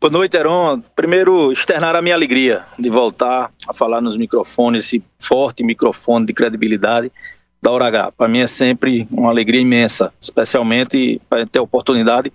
[0.00, 0.80] Boa noite, Heron.
[0.94, 6.32] Primeiro, externar a minha alegria de voltar a falar nos microfones, esse forte microfone de
[6.32, 7.10] credibilidade
[7.60, 8.12] da Hora H.
[8.12, 12.32] Para mim é sempre uma alegria imensa, especialmente para ter a oportunidade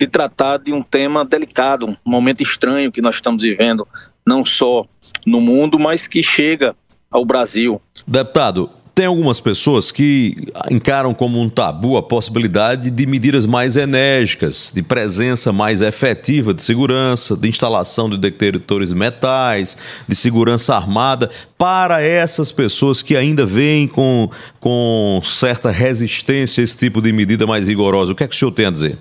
[0.00, 3.86] de tratar de um tema delicado, um momento estranho que nós estamos vivendo,
[4.26, 4.86] não só
[5.26, 6.74] no mundo, mas que chega
[7.10, 7.78] ao Brasil.
[8.06, 10.36] Deputado, tem algumas pessoas que
[10.70, 16.62] encaram como um tabu a possibilidade de medidas mais enérgicas, de presença mais efetiva de
[16.62, 23.88] segurança, de instalação de detectores metais, de segurança armada, para essas pessoas que ainda vêm
[23.88, 24.28] com,
[24.60, 28.12] com certa resistência esse tipo de medida mais rigorosa.
[28.12, 28.98] O que é que o senhor tem a dizer?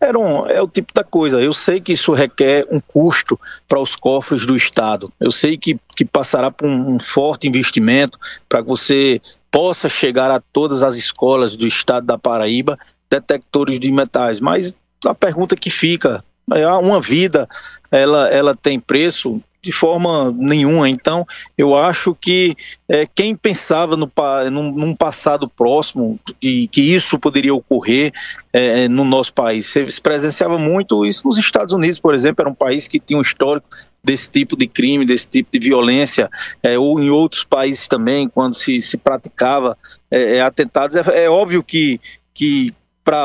[0.00, 1.40] Heron, é o tipo da coisa.
[1.40, 5.12] Eu sei que isso requer um custo para os cofres do Estado.
[5.18, 9.20] Eu sei que, que passará por um, um forte investimento para que você
[9.50, 12.78] possa chegar a todas as escolas do Estado da Paraíba
[13.10, 14.40] detectores de metais.
[14.40, 17.48] Mas a pergunta que fica é uma vida,
[17.90, 20.88] ela, ela tem preço de forma nenhuma.
[20.88, 22.56] Então, eu acho que
[22.88, 24.10] é, quem pensava no,
[24.50, 28.12] num, num, passado próximo que, que isso poderia ocorrer
[28.52, 32.54] é no nosso país, se presenciava muito isso nos Estados Unidos, por exemplo, era um
[32.54, 33.68] país que tinha um histórico
[34.02, 36.30] desse tipo de crime, desse tipo de violência,
[36.62, 39.76] é, ou em outros países também, quando se, se praticava
[40.10, 40.96] é, é atentados.
[40.96, 42.00] É, é, óbvio que,
[42.32, 42.72] que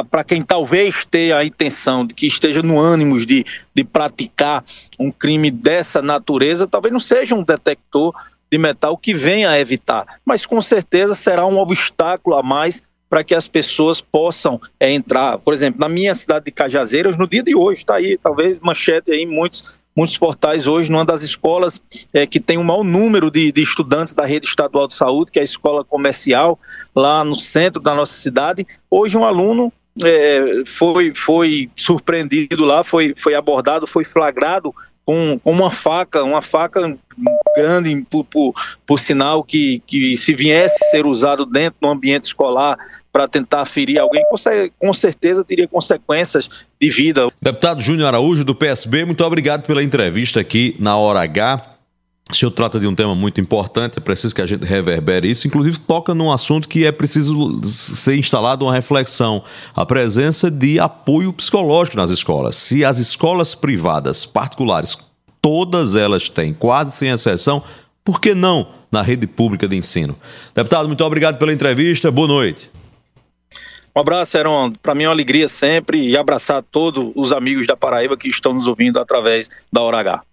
[0.09, 3.45] para quem talvez tenha a intenção de que esteja no ânimo de,
[3.75, 4.63] de praticar
[4.97, 8.13] um crime dessa natureza, talvez não seja um detector
[8.49, 13.23] de metal que venha a evitar, mas com certeza será um obstáculo a mais para
[13.23, 15.37] que as pessoas possam é, entrar.
[15.37, 19.11] Por exemplo, na minha cidade de Cajazeiras, no dia de hoje, está aí, talvez manchete
[19.11, 21.81] aí, muitos muitos portais hoje, numa das escolas
[22.13, 25.39] é, que tem o maior número de, de, estudantes da rede estadual de saúde, que
[25.39, 26.59] é a escola comercial,
[26.95, 28.65] lá no centro da nossa cidade.
[28.89, 29.71] Hoje, um aluno
[30.03, 34.73] é, foi, foi surpreendido lá, foi, foi abordado, foi flagrado
[35.05, 36.97] com, com uma faca, uma faca
[37.55, 38.53] grande, por, por,
[38.85, 42.77] por sinal que, que se viesse ser usado dentro do ambiente escolar
[43.11, 44.23] para tentar ferir alguém,
[44.79, 47.29] com certeza teria consequências de vida.
[47.39, 51.73] Deputado Júnior Araújo, do PSB, muito obrigado pela entrevista aqui na Hora H.
[52.31, 55.45] O senhor trata de um tema muito importante, é preciso que a gente reverbere isso,
[55.45, 59.43] inclusive toca num assunto que é preciso ser instalado uma reflexão,
[59.75, 62.55] a presença de apoio psicológico nas escolas.
[62.55, 64.97] Se as escolas privadas, particulares,
[65.43, 67.61] todas elas têm, quase sem exceção,
[68.01, 70.17] por que não na rede pública de ensino?
[70.55, 72.71] Deputado, muito obrigado pela entrevista, boa noite.
[73.93, 74.71] Um abraço, Heron.
[74.81, 78.53] Para mim é uma alegria sempre e abraçar todos os amigos da Paraíba que estão
[78.53, 80.23] nos ouvindo através da Hora H.